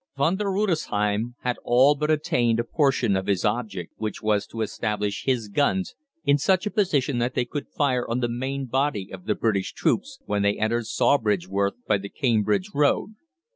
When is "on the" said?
8.09-8.27